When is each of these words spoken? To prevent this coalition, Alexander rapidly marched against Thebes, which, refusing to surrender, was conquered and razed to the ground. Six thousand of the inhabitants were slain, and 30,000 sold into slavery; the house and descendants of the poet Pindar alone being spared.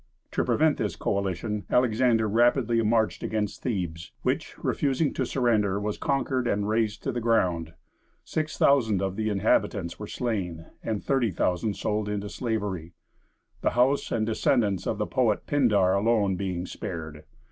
To 0.31 0.43
prevent 0.43 0.77
this 0.77 0.95
coalition, 0.95 1.67
Alexander 1.69 2.27
rapidly 2.27 2.81
marched 2.81 3.21
against 3.21 3.61
Thebes, 3.61 4.11
which, 4.23 4.55
refusing 4.57 5.13
to 5.13 5.27
surrender, 5.27 5.79
was 5.79 5.99
conquered 5.99 6.47
and 6.47 6.67
razed 6.67 7.03
to 7.03 7.11
the 7.11 7.21
ground. 7.21 7.75
Six 8.23 8.57
thousand 8.57 9.03
of 9.03 9.15
the 9.15 9.29
inhabitants 9.29 9.99
were 9.99 10.07
slain, 10.07 10.65
and 10.81 11.03
30,000 11.03 11.75
sold 11.75 12.09
into 12.09 12.29
slavery; 12.29 12.93
the 13.61 13.69
house 13.77 14.11
and 14.11 14.25
descendants 14.25 14.87
of 14.87 14.97
the 14.97 15.05
poet 15.05 15.45
Pindar 15.45 15.93
alone 15.93 16.35
being 16.35 16.65
spared. 16.65 17.23